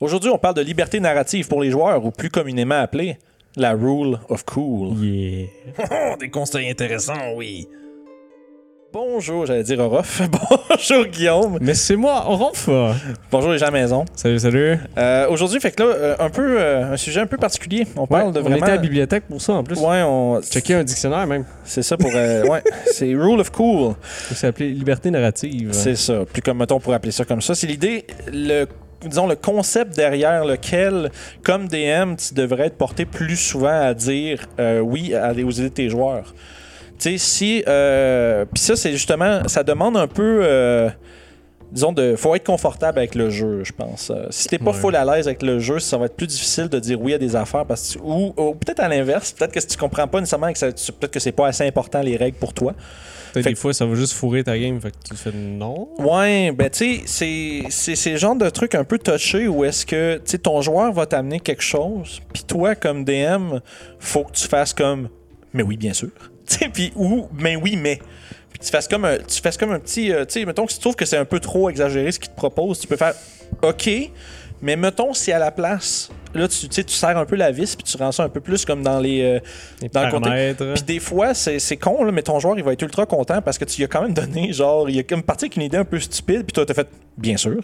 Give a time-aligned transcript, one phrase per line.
[0.00, 3.18] Aujourd'hui, on parle de liberté narrative pour les joueurs, ou plus communément appelée
[3.56, 4.96] la Rule of Cool.
[4.98, 5.46] Yeah.
[5.90, 7.68] Oh, des conseils intéressants, oui.
[8.92, 10.22] Bonjour, j'allais dire Orof.
[10.70, 11.58] Bonjour Guillaume.
[11.60, 12.68] Mais c'est moi, Orof.
[13.30, 14.04] Bonjour les gens à la maison.
[14.14, 14.78] Salut, salut.
[14.96, 17.86] Euh, Aujourd'hui, fait que là, euh, un peu, euh, un sujet un peu particulier.
[17.96, 18.56] On parle de on vraiment.
[18.58, 19.80] était à la bibliothèque pour ça en plus.
[19.80, 20.40] Ouais, on.
[20.42, 21.44] Checker un dictionnaire même.
[21.64, 22.10] C'est ça pour.
[22.14, 23.94] euh, ouais, c'est Rule of Cool.
[24.28, 25.70] Ça s'appelait Liberté narrative.
[25.72, 26.24] C'est ça.
[26.32, 27.56] Plus comme mettons pour appeler ça comme ça.
[27.56, 28.66] C'est l'idée, le
[29.08, 31.10] disons le concept derrière lequel,
[31.42, 35.62] comme DM, tu devrais être porté plus souvent à dire euh, oui à, aux idées
[35.64, 36.34] de tes joueurs.
[36.98, 37.64] Tu sais, si.
[37.66, 39.46] Euh, Puis ça, c'est justement.
[39.48, 40.90] Ça demande un peu.
[41.74, 44.10] Disons, de, faut être confortable avec le jeu, je pense.
[44.10, 44.76] Euh, si t'es pas Ouais.
[44.78, 47.18] full à l'aise avec le jeu, ça va être plus difficile de dire oui à
[47.18, 47.66] des affaires.
[47.66, 50.58] Parce que, ou ou peut-être à l'inverse, peut-être que si tu comprends pas nécessairement que
[50.92, 52.72] peut-être que c'est pas assez important les règles pour toi.
[53.32, 54.80] Peut-être des fois, ça va juste fourrer ta game.
[54.80, 55.88] Fait que tu fais non.
[55.98, 60.20] Ouais, ben tu sais, c'est- le genre de truc un peu touché où est-ce que
[60.24, 63.58] tu ton joueur va t'amener quelque chose, puis toi, comme DM,
[63.98, 65.08] faut que tu fasses comme
[65.52, 66.10] mais oui, bien sûr.
[66.46, 67.98] Tu sais, puis ou mais oui, mais.
[68.64, 70.12] Tu fasses comme un, tu fasses comme un petit.
[70.12, 72.18] euh, tu sais, mettons que si tu trouves que c'est un peu trop exagéré ce
[72.18, 73.14] qu'il te propose, tu peux faire
[73.62, 73.88] OK,
[74.62, 77.50] mais mettons si à la place, là, tu, tu sais, tu serres un peu la
[77.50, 79.20] vis, puis tu rends ça un peu plus comme dans les.
[79.22, 79.40] euh,
[79.82, 80.72] Les Dans le côté- paramètres.
[80.74, 83.42] puis des fois, c'est c'est con, là, mais ton joueur, il va être ultra content
[83.42, 85.62] parce que tu lui as quand même donné, genre, il a comme parti avec une
[85.62, 87.60] idée un peu stupide, puis toi, t'as fait, bien sûr,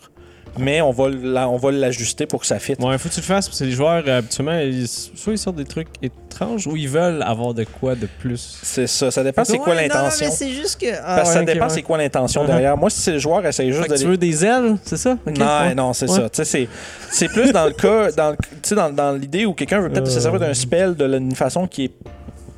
[0.58, 2.80] mais on va la- on va l'ajuster pour que ça fitte.
[2.82, 5.38] Ouais, faut que tu le fasses parce que les joueurs, euh, habituellement, ils- soit ils
[5.38, 8.58] sortent des trucs étranges ou ils veulent avoir de quoi de plus.
[8.62, 10.26] C'est ça, ça dépend c'est quoi Ouais, non, non, l'intention.
[10.26, 10.86] mais c'est juste que.
[11.02, 11.70] ah, Parce que ça dépend ouais.
[11.70, 12.46] c'est quoi l'intention Uh-huh.
[12.48, 12.76] derrière.
[12.76, 15.16] Moi, si c'est le joueur, essaye juste Fait que tu veux des ailes, c'est ça?
[15.26, 15.74] Non, ouais.
[15.74, 16.16] non, c'est Ouais.
[16.16, 16.28] ça.
[16.30, 16.68] Tu sais, c'est-
[17.10, 19.88] c'est plus dans le cas, dans, le- tu sais, dans, dans l'idée où quelqu'un veut
[19.90, 20.10] peut-être Euh.
[20.10, 21.92] se servir d'un spell de- d'une façon qui est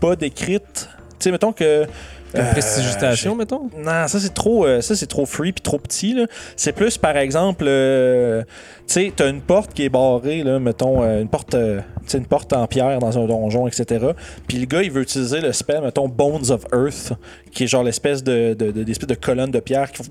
[0.01, 0.89] pas décrite.
[1.19, 1.87] Tu sais, mettons que.
[2.35, 3.69] Euh, prestidigitation, mettons?
[3.77, 6.27] Non, ça c'est trop, euh, ça c'est trop free puis trop petit là.
[6.57, 8.43] C'est plus par exemple, euh,
[8.87, 12.11] tu sais, t'as une porte qui est barrée là, mettons euh, une porte, euh, tu
[12.11, 14.07] sais, une porte en pierre dans un donjon, etc.
[14.49, 17.13] Puis le gars il veut utiliser le spell, mettons Bones of Earth,
[17.51, 20.03] qui est genre l'espèce de, de, de- d'espèce de colonne de pierre qui,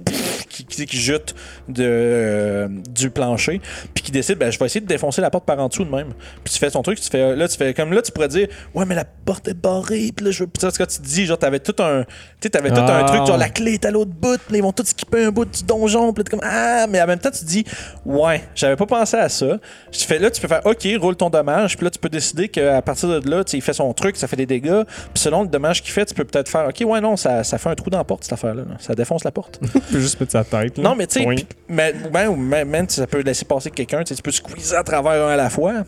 [0.65, 1.35] qui, qui, qui jute
[1.69, 3.61] de, euh, du plancher,
[3.93, 5.89] puis qui décide, ben je vais essayer de défoncer la porte par en dessous de
[5.91, 6.13] même.
[6.43, 8.47] Puis tu fais ton truc, tu fais là, tu fais comme là, tu pourrais dire,
[8.73, 11.25] ouais mais la porte est barrée, puis là je veux, puis quand tu te dis
[11.25, 12.07] genre t'avais tout un, tu
[12.43, 13.03] sais, t'avais tout un Ah.
[13.05, 15.31] truc, genre la clé est à l'autre bout, puis là, ils vont tous skipper un
[15.31, 17.63] bout du donjon, puis comme ah, mais en même temps tu te dis
[18.05, 19.57] ouais, j'avais pas pensé à ça.
[19.91, 22.49] Je fais là, tu peux faire ok, roule ton dommage, puis là tu peux décider
[22.49, 24.83] qu'à partir de là, tu sais, il fait son truc, ça fait des dégâts,
[25.13, 27.57] puis selon le dommage qu'il fait, tu peux peut-être faire ok, ouais non, ça, ça
[27.57, 29.59] fait un trou dans la porte cette affaire là, ça défonce la porte.
[29.91, 30.77] Juste mettre sa tête.
[30.77, 30.83] là.
[30.83, 31.47] non mais tu sais, Oui.
[31.69, 35.35] ben, ou même, ça peut laisser passer quelqu'un, tu peux squeezer à travers un à
[35.35, 35.83] la fois.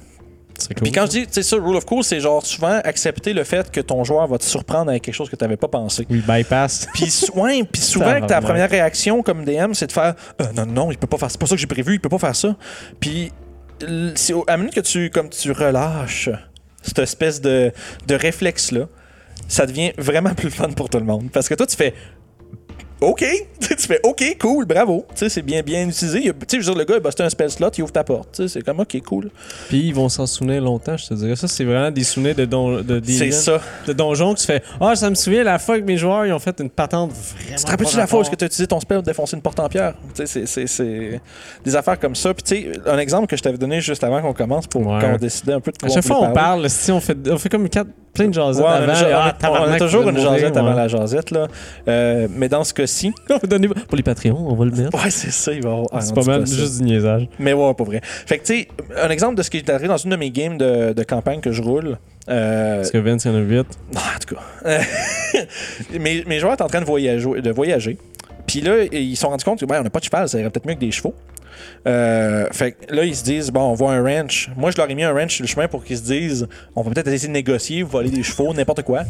[0.57, 0.93] C'est Puis cool.
[0.93, 3.71] quand je dis, tu sais ça, rule of cool, c'est genre souvent accepter le fait
[3.71, 6.05] que ton joueur va te surprendre avec quelque chose que tu n'avais pas pensé.
[6.11, 6.87] Oui, bypass.
[6.93, 10.65] Puis ouais, puis souvent que ta première réaction comme DM, c'est de faire Euh, non
[10.67, 12.35] non, il peut pas faire c'est pas ça que j'ai prévu, il peut pas faire
[12.35, 12.55] ça.
[12.99, 13.31] Puis
[14.15, 16.29] c'est à la minute que tu comme tu relâches
[16.83, 17.71] cette espèce de,
[18.07, 18.87] de réflexe là,
[19.47, 21.93] ça devient vraiment plus fun pour tout le monde parce que toi tu fais
[23.03, 23.25] OK,
[23.59, 25.05] tu fais OK, cool, bravo.
[25.09, 26.21] Tu sais, c'est bien bien utilisé.
[26.21, 28.03] Tu sais, je veux dire, le gars, il a un spell slot, il ouvre ta
[28.03, 28.29] porte.
[28.33, 29.29] Tu sais, c'est comme OK, cool.
[29.69, 31.35] Puis ils vont s'en souvenir longtemps, je te dirais.
[31.35, 33.59] Ça, c'est vraiment des souvenirs de, don de, des- C'est ça.
[33.87, 36.33] de donjons que tu fais Ah, ça me souvient la fois que mes joueurs ils
[36.33, 37.57] ont fait une patente vraiment.
[37.57, 39.59] Tu te rappelles-tu la fois où tu as utilisé ton spell pour défoncer une porte
[39.59, 39.93] en pierre?
[40.15, 41.21] Tu sais, c'est- c'est- c'est
[41.65, 42.33] des affaires comme ça.
[42.33, 44.99] Puis, tu sais, un exemple que je t'avais donné juste avant qu'on commence pour Ouais.
[45.01, 47.37] qu'on décidait un peu de À quoi chaque fois, on parle, si on fait, on
[47.37, 48.93] fait comme quatre, plein de jasettes Ouais, avant.
[48.93, 50.75] et, on a- ah, on a toujours une jasette avant ouais.
[50.75, 51.31] la jasette.
[51.31, 51.47] Là.
[51.87, 55.03] Euh, mais dans ce cas-ci, Pour les Patreons, on va le mettre.
[55.03, 55.51] ouais, c'est ça.
[55.51, 57.27] Il va avoir- ah, c'est pas mal, juste du niaisage.
[57.39, 58.01] Mais ouais, pas vrai.
[58.03, 58.67] Fait que, tu sais,
[59.01, 61.39] un exemple de ce qui est arrivé dans une de mes games de, de campagne
[61.39, 61.97] que je roule.
[62.29, 63.67] euh, Parce que Vince, il y en a vite.
[63.95, 64.79] Ah, en tout cas.
[65.99, 67.41] Mes, mes joueurs étaient en train de voyager.
[67.41, 67.97] De voyager.
[68.45, 70.39] Puis là, ils se sont rendus compte que, ben, on n'a pas de cheval, ça
[70.39, 71.13] irait peut-être mieux que des chevaux.
[71.87, 74.49] Euh, fait que là, ils se disent, bon, on voit un ranch.
[74.55, 76.81] Moi, je leur ai mis un ranch sur le chemin pour qu'ils se disent, on
[76.81, 79.03] va peut-être essayer de négocier, voler des chevaux, n'importe quoi.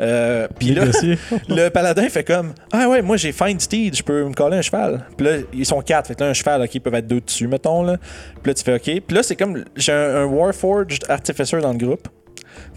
[0.00, 0.84] Euh, Puis là,
[1.48, 4.62] le paladin fait comme Ah ouais, moi j'ai Find Steed, je peux me coller un
[4.62, 5.04] cheval.
[5.16, 7.20] Puis là, ils sont quatre, fait que là, un cheval, ok, ils peuvent être deux
[7.20, 7.82] dessus, mettons.
[7.82, 7.96] Là.
[8.42, 9.02] Puis là, tu fais ok.
[9.06, 12.08] Puis là, c'est comme j'ai un, un Warforged Artificer dans le groupe.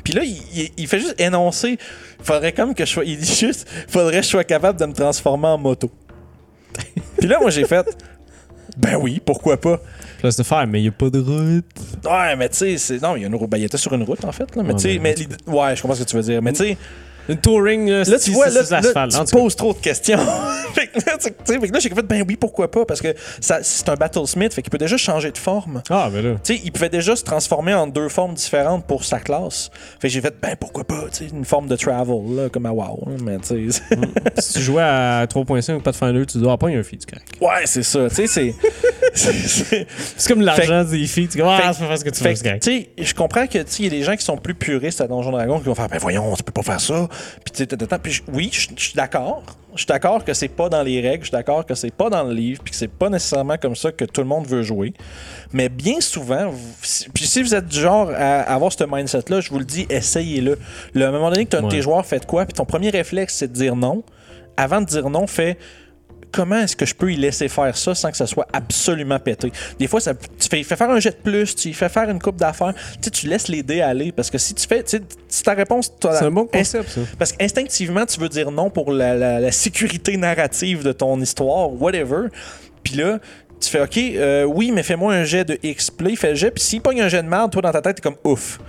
[0.04, 1.78] Puis là, il, il- il fait juste énoncer
[2.22, 3.06] faudrait comme que je sois.
[3.06, 5.90] Il dit juste faudrait que je sois capable de me transformer en moto.
[7.18, 7.86] Puis là, moi j'ai fait
[8.78, 9.80] Ben oui, pourquoi pas?
[10.20, 11.66] Place de faire, mais il n'y a pas de route.
[12.06, 13.50] Ouais, mais tu sais, c'est- non, il y a une route.
[13.50, 14.56] Ben, il était sur une route, en fait.
[14.56, 15.16] Là, mais Ouais, tu sais, mais-
[15.48, 16.42] mais ouais, je comprends ce que tu veux dire.
[16.42, 16.78] Mais tu sais,
[17.30, 19.26] Une touring, là, Là, tu vois, c'est là, là, l'asphalte.
[19.30, 20.18] tu poses trop de questions.
[20.74, 22.86] fait que là, fait que là, j'ai fait, ben oui, pourquoi pas?
[22.86, 25.82] Parce que c'est un Battlesmith, fait qu'il peut déjà changer de forme.
[25.90, 26.36] Ah, ben là.
[26.44, 29.70] Tu sais, il pouvait déjà se transformer en deux formes différentes pour sa classe.
[30.00, 32.66] Fait que j'ai fait, ben pourquoi pas, tu sais, une forme de travel, là, comme
[32.66, 33.08] à WoW.
[33.08, 33.82] là, mais tu sais,
[34.40, 37.28] si tu jouais à 3.5 ou Pathfinder, tu dois pas y a un feed, correct.
[37.40, 38.10] ouais, c'est ça.
[38.10, 38.54] Tu sais, c'est.
[39.14, 39.88] c'est- c'est-
[40.18, 41.30] C'est comme l'argent des feeds.
[41.30, 43.86] Tu ah, faire ce que tu c'est tu sais, je comprends que, tu sais, il
[43.86, 45.98] y a des gens qui sont plus puristes à Donjon Dragon qui vont faire, ben
[46.00, 47.08] voyons, tu peux pas faire ça.
[47.44, 49.44] Puis, tu sais, tata, puis oui, je suis d'accord.
[49.74, 52.10] Je suis d'accord que c'est pas dans les règles, je suis d'accord que c'est pas
[52.10, 54.62] dans le livre, puis que c'est pas nécessairement comme ça que tout le monde veut
[54.62, 54.94] jouer.
[55.52, 59.42] Mais bien souvent, vous- si- puis si vous êtes du genre à avoir ce mindset-là,
[59.42, 60.60] je vous le dis, essayez-le.
[60.94, 63.48] Le, moment donné que tu as tes joueurs fait quoi, puis ton premier réflexe, c'est
[63.48, 64.04] de dire non.
[64.58, 65.58] Avant de dire non, fais
[66.34, 69.52] comment est-ce que je peux y laisser faire ça sans que ça soit absolument pété?
[69.80, 72.20] Des fois, ça, tu fais, fais faire un jet de plus, tu fais faire une
[72.20, 74.98] coupe d'affaires, tu sais, tu laisses les dés aller parce que si tu fais, tu
[74.98, 77.02] sais, si ta réponse, C'est un bon concept, ça.
[77.18, 81.72] parce qu'instinctivement, tu veux dire non pour la, la- la sécurité narrative de ton histoire,
[81.82, 82.28] whatever.
[82.84, 83.20] Puis là,
[83.62, 85.90] tu fais OK, euh, oui, mais fais-moi un jet de X.
[86.02, 87.96] Il fait le jet, puis s'il pogne un jet de merde, toi, dans ta tête,
[87.98, 88.60] t'es comme ouf.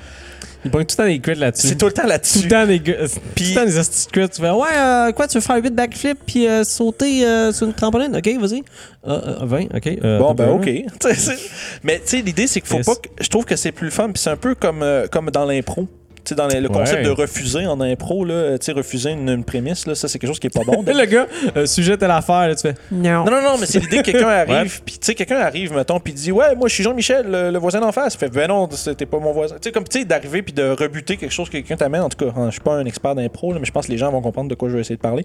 [0.65, 1.69] Il pogne tout le temps des crits là-dessus.
[1.69, 2.43] C'est tout le temps Tout là-dessus.
[2.45, 2.93] le temps des tout
[3.35, 4.29] Puis- le temps des astuces crits.
[4.29, 7.67] Tu fais, ouais, euh, quoi, tu veux faire 8 backflips puis euh, sauter euh, sur
[7.67, 8.17] une trampoline?
[8.17, 8.63] Ok, vas-y.
[9.07, 9.87] Euh, euh, 20, ok.
[10.03, 10.71] euh, Bon, ben OK.
[11.15, 11.37] c'est-
[11.83, 12.87] mais tu sais, l'idée, c'est qu'il faut Yes.
[12.87, 13.09] pas que.
[13.21, 15.45] Je trouve que c'est plus le fun, puis c'est un peu comme, euh, comme dans
[15.45, 15.87] l'impro.
[16.27, 16.69] Sais, dans le Ouais.
[16.69, 20.39] concept de refuser en impro, là, refuser une, une prémisse, là, ça, c'est quelque chose
[20.41, 20.83] qui est pas bon.
[20.87, 21.27] Là, le gars,
[21.57, 23.25] euh, sujet telle affaire, là, tu fais, non.
[23.25, 26.01] Non, non, non, mais c'est l'idée que quelqu'un arrive, puis tu sais, quelqu'un arrive, mettons,
[26.01, 28.17] puis dit Ouais, moi, je suis Jean-Michel, le, le voisin d'en face.
[28.17, 29.57] Fait, ben non, c'était pas mon voisin.
[29.57, 32.01] Tu sais, comme, tu sais, d'arriver puis de rebuter quelque chose que quelqu'un t'amène.
[32.03, 33.99] En tout cas, hein, je suis pas un expert d'impro, mais je pense que les
[33.99, 35.25] gens vont comprendre de quoi je vais essayer de parler.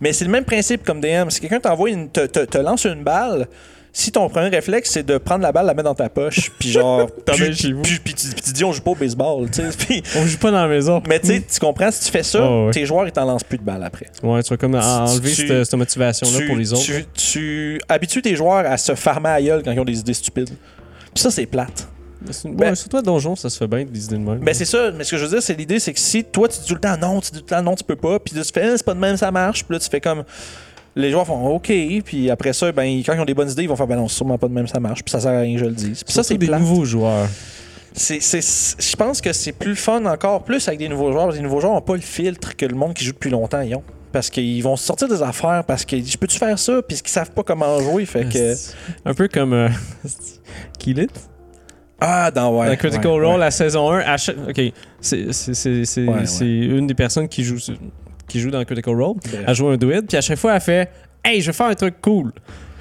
[0.00, 1.28] Mais c'est le même principe comme DM.
[1.30, 3.46] Si quelqu'un t'envoie une, te, te- te lance une balle,
[3.94, 6.70] si ton premier réflexe, c'est de prendre la balle, la mettre dans ta poche, puis
[6.70, 7.82] genre, puis, chez vous.
[7.82, 9.68] puis- puis tu, puis tu dis On joue pas au baseball, tu sais.
[9.78, 11.02] puis- On joue pas dans la maison.
[11.06, 12.72] Mais tu sais, tu comprends, si tu fais ça, Oh, ouais.
[12.72, 14.06] tes joueurs, ils t'en lancent plus de balles après.
[14.22, 16.82] Ouais, tu vas comme enlever Tu- cette, cette motivation-là pour les autres.
[16.84, 20.14] Tu, tu habitues tes joueurs à se farmer à gueule quand ils ont des idées
[20.14, 20.50] stupides.
[21.14, 21.86] Puis ça, c'est plate.
[22.44, 24.38] Ouais, Ben- surtout à Donjon, ça se fait bien des idées de même.
[24.38, 26.46] Ben c'est ça, mais ce que je veux dire, c'est l'idée, c'est que si toi
[26.48, 28.20] tu dis tout le temps non, tu dis tout le temps non, tu peux pas,
[28.20, 30.22] puis tu fais Ah, c'est pas de même, ça marche, puis là tu fais comme.
[30.94, 31.72] Les joueurs font OK,
[32.04, 34.08] puis après ça, ben, quand ils ont des bonnes idées, ils vont faire ben non,
[34.08, 35.72] sûrement pas de même, ça marche, puis ça sert à rien je le.
[35.74, 36.60] Puis ça, c'est des plate.
[36.60, 37.28] nouveaux joueurs.
[37.94, 41.24] C'est, je pense que c'est plus fun encore plus avec des nouveaux joueurs.
[41.26, 43.30] parce que Les nouveaux joueurs n'ont pas le filtre que le monde qui joue depuis
[43.30, 43.82] longtemps ils ont.
[44.12, 47.30] Parce qu'ils vont sortir des affaires, parce qu'ils disent Peux-tu faire ça Puis qu'ils savent
[47.30, 48.04] pas comment jouer.
[48.06, 48.54] Fait que.
[49.06, 49.68] Un peu comme euh,
[50.78, 51.10] Kill It?
[52.00, 52.66] Ah, dans ouais.
[52.68, 53.38] dans Critical ouais, Role, ouais.
[53.38, 53.98] la saison 1.
[54.00, 54.60] à chaque- Ok,
[55.00, 57.58] c'est c'est une des personnes qui joue,
[58.32, 59.16] qui joue dans Critical Role.
[59.22, 59.44] Bref.
[59.46, 60.90] Elle joue un druide, puis à chaque fois, elle fait
[61.24, 62.32] Hey, je vais faire un truc cool.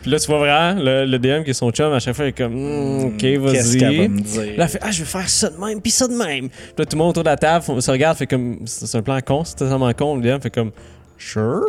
[0.01, 2.25] Puis là, tu vois vraiment le, le DM qui est son chum, à chaque fois,
[2.25, 3.77] il est comme Hmm, Ok, qu'elle va vas-y.
[3.79, 6.49] Là, elle fait Ah, je vais faire ça de même, puis ça de même.
[6.49, 9.03] Puis là, tout le monde autour de la table se regarde, fait comme C'est un
[9.03, 10.15] plan con, c'est totalement con.
[10.15, 10.71] Le DM fait comme
[11.23, 11.67] Sure.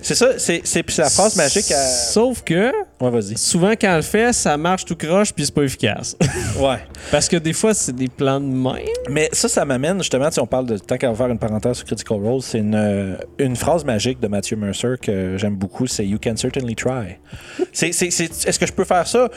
[0.00, 1.76] C'est ça, c'est, c'est, puis c'est la phrase magique à.
[1.86, 3.36] Sauf que, Ouais, vas-y.
[3.36, 6.16] souvent, quand elle le fait, ça marche tout croche, puis c'est pas efficace.
[6.58, 6.78] Ouais.
[7.10, 8.76] Parce que des fois, c'est des plans de même.
[9.10, 10.78] Mais ça, ça m'amène justement, si on parle de.
[10.78, 14.28] Tant qu'à faire une parenthèse sur Critical Role, c'est une, euh, une phrase magique de
[14.28, 17.18] Matthew Mercer que j'aime beaucoup c'est You can certainly try.
[17.72, 19.28] c'est, c'est, c'est- est-ce que je peux faire ça?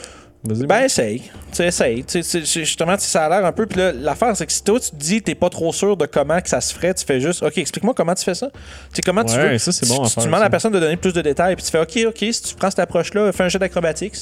[0.44, 1.18] Vas-y, Ben, essaye.
[1.20, 2.04] Tu sais, essaye.
[2.04, 3.66] Tu sais, c'est- c'est- justement, ça a l'air un peu.
[3.66, 6.06] Puis là, l'affaire, c'est que si toi, tu te dis, t'es pas trop sûr de
[6.06, 8.46] comment que ça se ferait, tu fais juste, OK, explique-moi comment tu fais ça.
[8.48, 8.60] Tu
[8.94, 9.58] sais, comment tu veux.
[9.58, 11.12] ça, c'est tu, bon à tu- tu faire, demandes à la personne de donner plus
[11.12, 13.58] de détails, puis tu fais, OK, OK, si tu prends cette approche-là, fais un jet
[13.58, 14.14] d'acrobatics.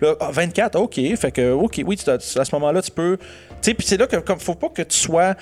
[0.00, 1.00] Là, ah, 24, OK.
[1.16, 3.18] Fait que, OK, oui, tu- à ce moment-là, tu peux.
[3.64, 5.34] Sais, puis c'est là que, comme, faut pas que tu sois.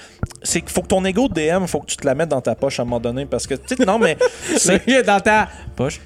[0.44, 2.54] C'est faut que ton ego de DM, faut que tu te la mettes dans ta
[2.54, 4.16] poche à un moment donné, parce que, tu sais, non, mais.
[4.56, 6.00] c'est- dans ta poche?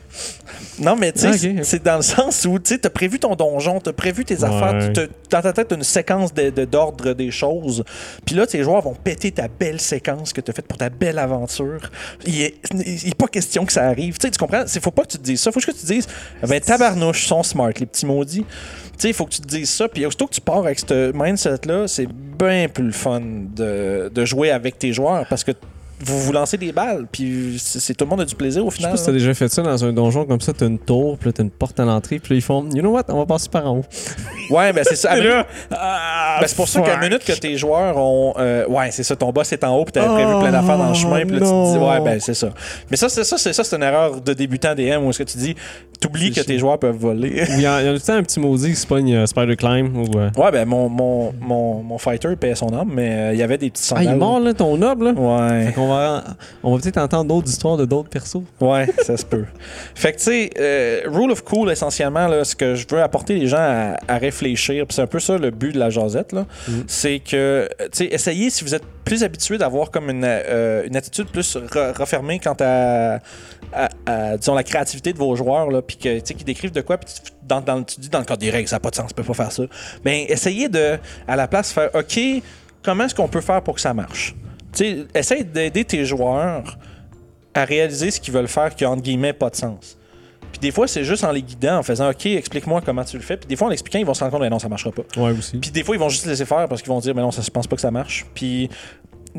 [0.78, 3.34] non, mais tu sais, Ah, c'est- c'est dans le sens où tu as prévu ton
[3.34, 7.12] donjon, tu as prévu tes affaires, tu dans ta tête, une séquence de- de- d'ordre
[7.12, 7.84] des choses.
[8.24, 10.88] Puis là, tes joueurs vont péter ta belle séquence que tu as faite pour ta
[10.88, 11.90] belle aventure.
[12.26, 14.16] Il est, il est pas question que ça arrive.
[14.18, 14.64] Tu comprends?
[14.74, 15.52] Il faut pas que tu te dises ça.
[15.52, 16.06] faut que tu te dises,
[16.46, 18.44] ben tabarnouche, sont smart, les petits maudits.
[18.44, 19.88] Tu sais, il faut que tu te dises ça.
[19.88, 24.24] Puis aussitôt que tu pars avec ce mindset-là, c'est bien plus le fun de, de
[24.24, 25.52] jouer avec tes joueurs parce que
[25.98, 28.68] vous vous lancez des balles, puis c'est c'est- tout le monde a du plaisir au
[28.68, 28.90] Je sais final.
[28.92, 31.32] pas si t'as déjà fait ça dans un donjon comme ça, t'as une tour, puis
[31.32, 33.48] t'as une porte à l'entrée, puis là ils font You know what, on va passer
[33.48, 33.84] par en haut.
[34.50, 35.14] Ouais, ben c'est ça.
[35.70, 38.34] Ah, Ben, c'est pour ça qu'à minute que tes joueurs ont.
[38.38, 40.76] euh, ouais, c'est ça, ton boss est en haut, puis t'avais prévu Oh, plein d'affaires
[40.76, 42.50] dans le chemin, puis là, tu te dis, ouais, ben, c'est ça.
[42.90, 45.24] Mais ça, c'est ça, c'est ça, c'est une erreur de débutant DM où est-ce que
[45.24, 45.56] tu dis,
[45.98, 47.44] t'oublies que tes joueurs peuvent voler.
[47.50, 49.14] Il y, a, il y a tout le temps un petit maudit qui se pogne
[49.14, 50.18] euh, Spider Climb ou.
[50.18, 53.42] euh, ouais, ben, mon, mon, mon, mon fighter paie son âme, mais euh, il y
[53.42, 54.04] avait des petits Ah, sandales.
[54.04, 55.12] il est mort là, ton noble là?
[55.12, 55.66] Ouais.
[55.66, 56.24] Fait qu'on qu'on va,
[56.62, 58.42] on va peut-être entendre d'autres histoires de d'autres persos.
[58.60, 59.44] Ouais, ça se peut.
[59.94, 63.34] Fait que, tu sais, euh, Rule of Cool, essentiellement, là, ce que je veux apporter
[63.38, 66.46] les gens à, à réfléchir, c'est un peu ça le but de la jasette, là,
[66.68, 66.72] Mm.
[66.86, 71.26] c'est que, tu sais, essayez, si vous êtes plus habitué d'avoir comme une, une attitude
[71.28, 73.20] plus re- refermée quant à,
[73.72, 76.72] à- à, disons, la créativité de vos joueurs, là, puis que, tu sais, qu'ils décrivent
[76.72, 78.80] de quoi, puis tu, dans, dans- tu dis dans le cadre des règles, ça n'a
[78.80, 79.62] pas de sens, tu peux pas faire ça.
[80.04, 82.18] Ben, essayez de, à la place, faire, OK,
[82.82, 84.34] comment est-ce qu'on peut faire pour que ça marche?
[84.72, 86.76] Tu sais, essaye d'aider tes joueurs
[87.54, 89.96] à réaliser ce qu'ils veulent faire qui a entre guillemets pas de sens.
[90.52, 93.22] Puis des fois, c'est juste en les guidant, en faisant OK, explique-moi comment tu le
[93.22, 93.36] fais.
[93.36, 95.02] Puis des fois, en l'expliquant, ils vont se rendre compte, mais non, ça marchera pas.
[95.18, 95.56] Ouais, aussi.
[95.58, 97.42] Puis des fois, ils vont juste laisser faire parce qu'ils vont dire, mais non, ça,
[97.42, 98.26] je pense pas que ça marche.
[98.34, 98.68] Puis.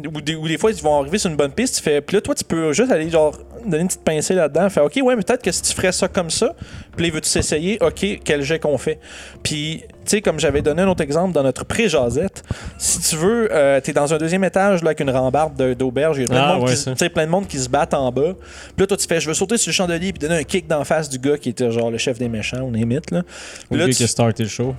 [0.06, 2.02] Ou des, ou des fois, ils vont arriver sur une bonne piste, tu fais.
[2.02, 3.36] Puis là, toi, tu peux juste aller, genre,
[3.66, 6.08] donner une petite pincée là-dedans, faire, OK, ouais, mais peut-être que si tu ferais ça
[6.08, 6.54] comme ça,
[6.96, 9.00] puis là, veux-tu s'essayer, OK, quel jet qu'on fait?
[9.44, 12.44] Puis, tu sais, comme j'avais donné un autre exemple dans notre pré-jasette,
[12.78, 16.18] si tu veux, euh, t'es dans un deuxième étage, là, avec une rambarde de- d'auberge,
[16.18, 17.94] il y a plein, Ah, de monde ouais, qui, plein de monde qui se battent
[17.94, 18.34] en bas.
[18.34, 20.68] Puis là, toi, tu fais, je veux sauter sur le chandelier, puis donner un kick
[20.68, 23.24] d'en face du gars qui était, genre, le chef des méchants, on imite, là.
[23.72, 24.76] Ou Là, le gars tu- qui a starté le show.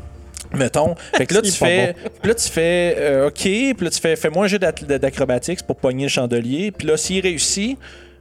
[0.54, 0.94] Mettons.
[1.14, 4.16] Fait que là, tu fais, puis là, tu fais euh, OK, puis là, tu fais,
[4.16, 6.70] fais-moi un jeu d'acrobatics pour pogner le chandelier.
[6.70, 7.78] Puis là, s'il réussit,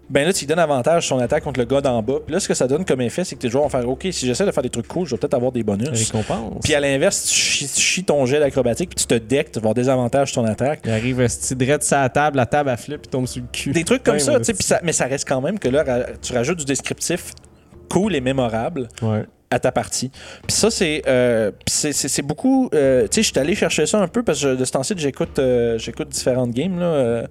[0.10, 2.20] ben là, tu lui donnes avantage son attaque contre le gars d'en bas.
[2.26, 4.08] Puis là, ce que ça donne comme effet, c'est que tes joueurs vont faire OK,
[4.12, 5.90] si j'essaie de faire des trucs cool, je vais peut-être avoir des bonus.
[5.90, 6.62] Récompense.
[6.64, 9.60] Puis à l'inverse, tu chies, tu chies ton jet d'acrobatique, puis tu te decks, tu
[9.60, 10.80] vas avoir des avantages sur ton attaque.
[10.86, 13.48] Il arrive esti direct sur la table, la table elle flip, il tombe sur le
[13.52, 13.72] cul.
[13.72, 16.06] Des trucs comme Ouais, ça, tu sais, puis mais ça reste quand même que là,
[16.22, 17.34] tu rajoutes du descriptif
[17.90, 19.26] cool et mémorable Ouais.
[19.50, 20.10] À ta partie.
[20.10, 22.70] Puis ça, c'est euh, c'est- beaucoup...
[22.74, 24.94] euh, tu sais, je suis allé chercher ça un peu parce que de ce temps-ci,
[24.98, 26.78] j'écoute euh, j'écoute différentes games.
[26.80, 26.86] là.
[26.86, 27.28] Euh,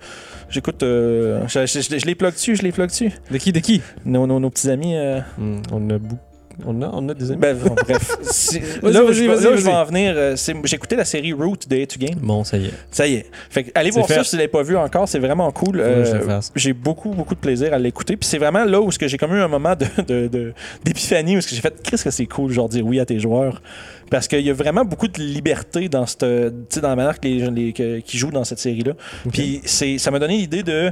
[0.48, 0.82] j'écoute...
[0.82, 3.10] euh, je, je- je- je les plug dessus, je les plug dessus.
[3.30, 3.82] De qui, de qui?
[4.04, 4.96] Nos, nos, nos petits amis...
[4.96, 6.18] euh, Hmm, on a beaucoup.
[6.64, 7.40] On a, on a des amis.
[7.40, 8.16] ben, bon, bref.
[8.82, 9.74] Là où je, vais- vas-y, là où je vais vas-y.
[9.74, 12.18] en venir, euh, j'ai écouté la série Root de A2 Game.
[12.22, 12.72] Bon, ça y est.
[12.90, 13.26] Ça y est.
[13.50, 15.80] Fait que allez voir ça si vous l'avez pas vu encore, c'est vraiment cool.
[15.80, 16.04] Euh,
[16.54, 18.16] j'ai beaucoup, beaucoup de plaisir à l'écouter.
[18.16, 20.52] Puis c'est vraiment là où ce que j'ai comme eu un moment de, de- de-
[20.84, 23.18] d'épiphanie où ce que j'ai fait, qu'est-ce que c'est cool, genre dire oui à tes
[23.20, 23.60] joueurs.
[24.10, 26.26] Parce qu'il y a vraiment beaucoup de liberté dans cette, tu
[26.70, 28.92] sais, dans la manière que les, les- que- qui jouent dans cette série-là.
[29.32, 30.90] Puis c'est, ça m'a donné l'idée de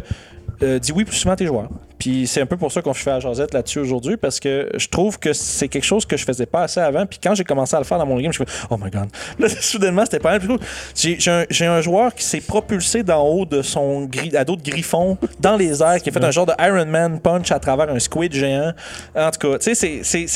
[0.63, 1.71] euh, dire oui plus souvent à tes joueurs.
[1.99, 4.89] Puis c'est un peu pour ça qu'on fait à Josette là-dessus aujourd'hui, parce que je
[4.89, 7.07] trouve que c'est quelque chose que je faisais pas assez avant.
[7.07, 8.77] Puis quand j'ai commencé à le faire dans mon game, je me suis fait, oh
[8.77, 9.09] my god.
[9.39, 10.59] Là, soudainement, c'était pas mal.
[10.95, 15.57] J'ai, un, joueur qui s'est propulsé d'en haut de son gri- à d'autres griffons dans
[15.57, 18.33] les airs, qui a fait un genre de Iron Man punch à travers un squid
[18.33, 18.73] géant.
[19.17, 20.27] En tout cas, tu sais, c'est,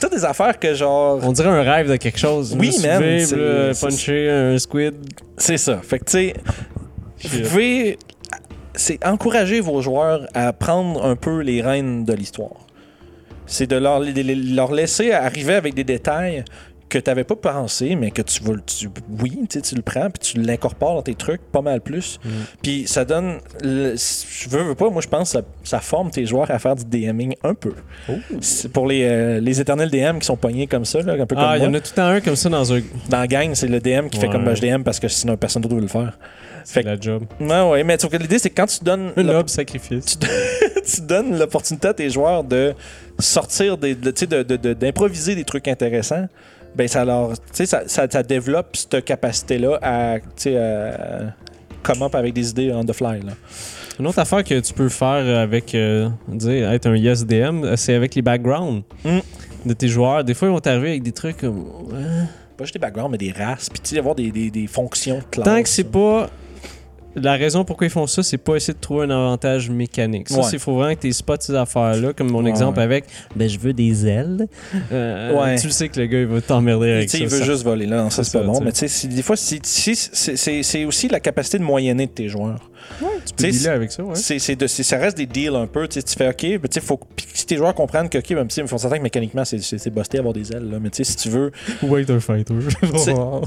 [0.00, 1.20] toutes des affaires que genre.
[1.22, 2.56] On dirait un rêve de quelque chose.
[2.58, 4.94] Oui, c'est- puncher un squid.
[5.36, 5.80] C'est ça.
[5.82, 6.34] Fait que, tu sais,
[8.74, 12.66] c'est encourager vos joueurs à prendre un peu les rênes de l'histoire.
[13.46, 16.44] C'est de leur, de leur laisser arriver avec des détails
[16.94, 18.60] que tu n'avais pas pensé, mais que tu veux.
[18.64, 18.88] Tu,
[19.20, 22.18] oui, tu le prends, puis tu l'incorpores dans tes trucs pas mal plus.
[22.24, 22.28] Mm.
[22.62, 23.38] Puis ça donne.
[23.62, 26.58] le- je veux, veux pas, moi je pense que ça, ça forme tes joueurs à
[26.58, 27.74] faire du DMing un peu.
[28.40, 31.34] C'est pour les, euh, les éternels DM qui sont pognés comme ça, là, un peu
[31.38, 32.80] Ah, il y comme en a tout le temps un comme ça dans un.
[33.10, 35.36] Dans la gang, c'est le DM qui fait comme ben, je DM parce que sinon
[35.36, 36.18] personne d'autre veut le faire.
[36.66, 37.24] C'est la job.
[37.40, 40.18] Ouais, ouais, mais l'idée, c'est que quand tu donnes, Un noble sacrifice.
[40.94, 42.72] tu donnes l'opportunité à tes joueurs de
[43.18, 44.10] sortir des, de-
[44.42, 46.26] de- de- d'improviser des trucs intéressants,
[46.74, 52.84] ben ça leur, ça, ça, ça développe cette capacité-là à, up avec des idées on
[52.84, 53.20] the fly.
[53.20, 53.32] Là.
[54.00, 57.76] Une autre affaire que tu peux faire avec, euh, dire, être un yes DM, euh,
[57.76, 59.18] c'est avec les backgrounds Mm.
[59.66, 60.24] de tes joueurs.
[60.24, 61.64] Des fois, ils vont t'arriver avec des trucs comme.
[62.56, 65.18] Pas juste des backgrounds, mais des races, puis tu sais, avoir des, des, des fonctions
[65.18, 65.44] de classe.
[65.44, 66.28] Tant que c'est pas.
[67.16, 70.28] La raison pourquoi ils font ça, c'est pas essayer de trouver un avantage mécanique.
[70.28, 70.42] Ça, Ouais.
[70.50, 72.84] c'est faut vraiment que tu spots ces affaires-là, comme mon Ouais, exemple ouais.
[72.84, 73.04] avec
[73.36, 74.46] ben je veux des ailes.
[74.92, 75.56] Euh, Ouais.
[75.56, 77.24] Tu le sais que le gars il va t'emmerder avec Tu sais, ça.
[77.24, 77.44] il veut ça.
[77.44, 77.86] juste voler.
[77.86, 78.60] Là, non, ça, C'est pas bon.
[78.60, 82.70] Mais tu sais, des fois, c'est aussi la capacité de moyenner de tes joueurs.
[83.26, 84.14] Tu peux tu dealer avec ça, ouais.
[84.16, 85.88] C'est, c'est de- c'est- ça reste des deals un peu.
[85.88, 87.00] Tu fais OK, mais tu faut
[87.32, 89.90] si tes joueurs comprennent que, OK, même si ils font certain que mécaniquement, c'est, c'est,
[89.90, 90.70] busté avoir des ailes.
[90.70, 91.50] Là, mais tu sais, si tu veux.
[91.82, 92.54] Wait un fighter.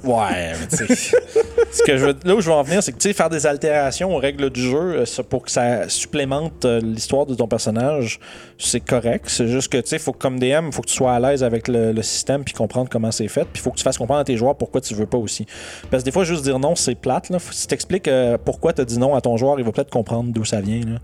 [0.03, 1.17] Ouais, mais tu sais.
[1.71, 3.29] ce que je veux- là où je veux en venir, c'est que tu sais, faire
[3.29, 7.47] des altérations aux règles du jeu euh, pour que ça supplémente euh, l'histoire de ton
[7.47, 8.19] personnage,
[8.57, 9.25] c'est correct.
[9.27, 11.19] C'est juste que, tu sais, faut que, comme DM, il faut que tu sois à
[11.19, 13.43] l'aise avec le, le système puis comprendre comment c'est fait.
[13.45, 15.45] Puis il faut que tu fasses comprendre à tes joueurs pourquoi tu veux pas aussi.
[15.89, 17.29] Parce que des fois, juste dire non, c'est plate.
[17.29, 17.39] Là.
[17.39, 18.09] Faut- Si tu expliques
[18.45, 20.79] pourquoi tu as dit non à ton joueur, il va peut-être comprendre d'où ça vient.
[20.79, 20.99] Là.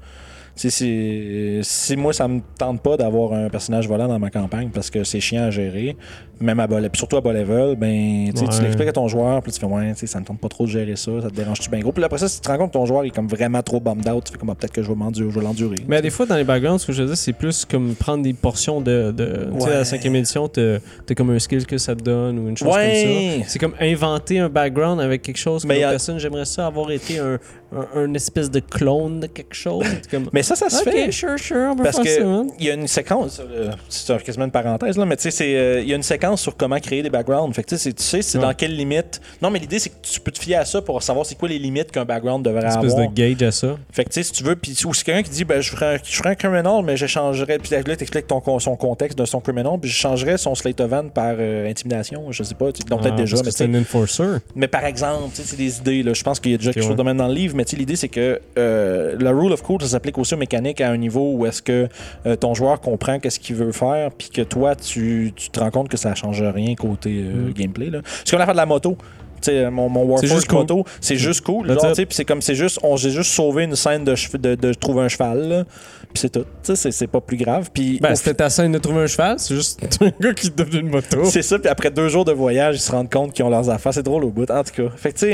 [0.56, 5.04] Si moi ça me tente pas d'avoir un personnage volant dans ma campagne parce que
[5.04, 5.98] c'est chiant à gérer,
[6.44, 9.52] même à bas, puis surtout à bas level, ben, tu l'expliques à ton joueur, puis
[9.52, 11.80] tu fais, ouais, ça me tente pas trop de gérer ça, ça te dérange-tu bien
[11.80, 11.92] gros?
[11.92, 13.80] Puis après ça, si tu te rends compte que ton joueur est comme vraiment trop
[13.80, 15.76] bummed out, tu fais comme, ah, peut-être que je vais m'endurer, je vais l'endurer.
[15.88, 18.24] Mais des fois, dans les backgrounds, ce que je veux dire, c'est plus comme prendre
[18.24, 19.12] des portions de.
[19.12, 22.04] de Tu sais, à la cinquième édition, t'as t'as comme un skill que ça te
[22.04, 23.34] donne ou une chose Ouais.
[23.36, 23.50] comme ça.
[23.50, 26.92] C'est comme inventer un background avec quelque chose que Mais a- personne, j'aimerais ça avoir
[26.92, 27.40] été un,
[27.76, 29.86] un, un espèce de clone de quelque chose.
[30.12, 31.12] Comme, Mais ça, ça se ok, fait.
[31.12, 32.48] sure, sure, on peut Parce faire que hein.
[32.60, 35.82] il y a une séquence, euh, c'est quasiment une parenthèse là, mais tu sais, euh,
[35.82, 37.54] il y a une séquence sur comment créer des backgrounds.
[37.56, 38.44] Fait que tu sais, c'est- tu sais, c'est Ouais.
[38.46, 39.22] dans quelle limite.
[39.42, 41.50] Non, mais l'idée c'est que tu peux te fier à ça pour savoir c'est quoi
[41.50, 43.10] les limites qu'un background devrait Une espèce avoir.
[43.10, 43.76] de gauge à ça.
[43.92, 45.72] Fait que tu sais, si tu veux, puis ou c'est quelqu'un qui dit, ben je
[45.72, 49.26] ferais un, je ferais un criminal, mais j'échangerais, puis là t'expliques ton son contexte de
[49.26, 52.66] son criminal, puis je changerais son slate of hand par euh, intimidation, je sais pas,
[52.66, 54.24] peut-être Ah, déjà, mais c'est un enforcer.
[54.56, 56.04] mais par exemple, tu sais, c'est des idées.
[56.04, 56.14] Là.
[56.14, 56.98] Je pense qu'il y a déjà Ok, quelque chose ouais.
[56.98, 59.62] de même dans le livre, mais tu sais, l'idée, c'est que euh, la rule of
[59.64, 61.88] cool, ça s'applique aussi aux mécaniques à un niveau où est-ce que
[62.26, 65.72] euh, ton joueur comprend qu'est-ce qu'il veut faire, puis que toi, tu, tu te rends
[65.72, 67.54] compte que ça change rien côté euh, Mm.
[67.54, 67.90] gameplay.
[67.90, 68.00] là.
[68.24, 68.98] C'est comme l'affaire de la moto.
[69.46, 70.60] Mon, mon cool.
[70.60, 71.68] moto, c'est juste cool.
[71.76, 75.02] Puis c'est comme c'est juste, on j'ai juste sauvé une scène de, de, de trouver
[75.02, 75.66] un cheval.
[76.14, 76.46] Puis c'est tout.
[76.64, 77.70] C'est pas plus grave.
[77.74, 80.64] Puis Ben, c'était ta scène de trouver un cheval, c'est juste un gars qui te
[80.64, 81.26] donne une moto.
[81.26, 83.70] c'est ça, puis après deux jours de voyage, ils se rendent compte qu'ils ont leurs
[83.70, 83.94] affaires.
[83.94, 84.90] C'est drôle au bout, en tout cas.
[84.96, 85.26] Fait que, tu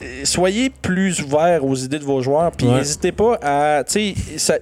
[0.00, 2.76] sais, soyez plus ouverts aux idées de vos joueurs, puis Ouais.
[2.76, 3.84] n'hésitez pas à.
[3.84, 4.58] Tu sais, ça-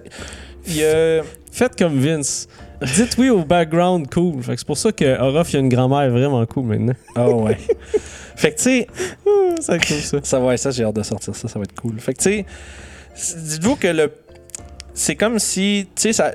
[0.67, 1.21] a.
[1.53, 2.49] Faites comme Vince.
[2.97, 4.43] Dites oui au background cool.
[4.43, 6.95] Fait que c'est pour ça que Orof, il a une grand-mère vraiment cool maintenant.
[7.17, 7.57] Oh, ouais.
[8.37, 8.87] fait que, tu sais,
[9.27, 10.19] Ah, c'est cool ça.
[10.23, 11.99] ça va être ça, j'ai hâte de sortir ça, ça va être cool.
[12.01, 12.45] Fait que, tu
[13.17, 14.13] sais, dites-vous que le.
[14.95, 16.33] C'est comme si, tu sais, ça.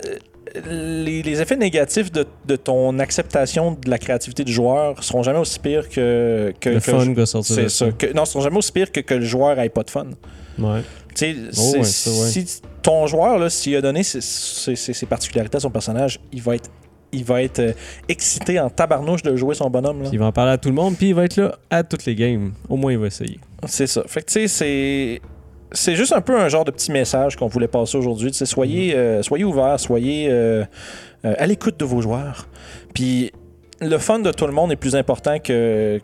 [0.66, 5.38] Les, les effets négatifs de, de ton acceptation de la créativité du joueur seront jamais
[5.40, 6.52] aussi pires que.
[6.60, 7.92] que Le que- fun va sortir C'est ça.
[7.92, 10.08] Que, non, seront jamais aussi pires que que le joueur ait pas de fun.
[10.58, 10.82] Ouais.
[11.14, 12.28] Tu sais, Oh, c'est- ouais, ça, ouais.
[12.46, 16.42] si ton joueur, s'il a donné ses, ses- ses- ses particularités à son personnage, il
[16.42, 16.70] va être,
[17.12, 17.74] il va être euh,
[18.08, 20.04] excité en tabarnouche de jouer son bonhomme.
[20.04, 20.10] là.
[20.14, 22.06] Il va en parler à tout le monde, puis il va être là à toutes
[22.06, 22.54] les games.
[22.70, 23.40] Au moins, il va essayer.
[23.66, 24.04] C'est ça.
[24.08, 25.22] Fait que, tu sais, c'est.
[25.74, 28.32] C'est juste un peu un genre de petit message qu'on voulait passer aujourd'hui.
[28.34, 29.00] Soyez, Mhm.
[29.00, 30.64] euh, soyez ouverts, soyez euh,
[31.26, 32.48] euh, à l'écoute de vos joueurs.
[32.94, 33.32] Puis
[33.82, 36.00] le fun de tout le monde est plus important que.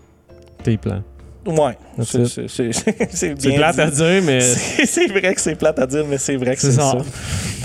[0.64, 1.02] Tes plans.
[1.46, 1.78] Ouais.
[2.04, 3.82] C'est bien plate dit.
[3.82, 4.40] à dire, mais.
[4.86, 6.92] C'est vrai que c'est plate à dire, mais c'est vrai que C'est ça.
[6.92, 6.98] ça.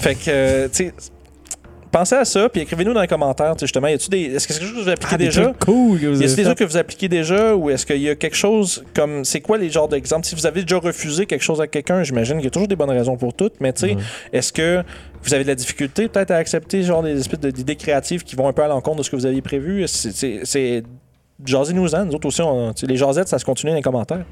[0.01, 0.93] Fait que, euh, tu sais,
[1.91, 4.23] pensez à ça, puis écrivez-nous dans les commentaires, justement, y a-tu des.
[4.35, 5.53] Est-ce que c'est quelque chose que vous appliquez Ah, déjà?
[5.65, 7.99] cool que vous Y a-t-il avez des trucs que vous appliquez déjà ou est-ce qu'il
[8.03, 9.25] y a quelque chose comme.
[9.25, 10.27] C'est quoi les genres d'exemples?
[10.27, 12.77] Si vous avez déjà refusé quelque chose à quelqu'un, j'imagine qu'il y a toujours des
[12.77, 13.97] bonnes raisons pour toutes, mais tu sais,
[14.33, 14.83] est-ce que
[15.23, 18.49] vous avez de la difficulté peut-être à accepter genre des espèces d'idées créatives qui vont
[18.49, 19.85] un peu à l'encontre de ce que vous aviez prévu?
[19.87, 20.83] C'est-
[21.45, 24.25] Jasez-nous-en, nous autres aussi, on- les jasettes, ça se continue dans les commentaires.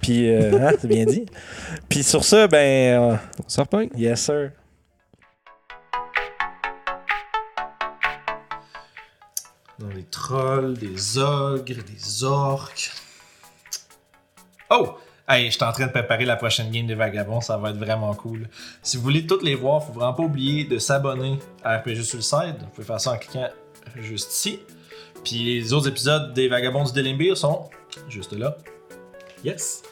[0.00, 1.24] Puis, euh, hein, c'est bien dit.
[1.88, 4.50] Puis sur ça, ben, euh, On se yes sir.
[9.78, 12.90] Dans les trolls, des ogres, des orques.
[14.70, 14.96] Oh!
[15.28, 17.76] Hey, je suis en train de préparer la prochaine game des Vagabonds, ça va être
[17.78, 18.48] vraiment cool.
[18.82, 22.56] Si vous voulez toutes les voir, faut vraiment pas oublier de s'abonner à RPG Suicide.
[22.60, 23.48] Vous pouvez faire ça en cliquant
[23.96, 24.60] juste ici.
[25.24, 27.70] Puis les autres épisodes des Vagabonds du Delimbir sont
[28.08, 28.56] juste là.
[29.44, 29.82] Yes!